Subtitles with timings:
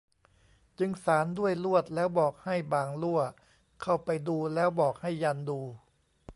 [0.79, 3.19] จึงสานด้วยลวด แล้วบอกให้บ่างลั่ว
[3.81, 5.59] เข้าไปดูแล้วบอกให้ยันดู